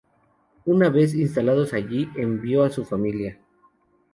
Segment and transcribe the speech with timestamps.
[0.65, 3.37] Una vez instalados allí envió a su familia.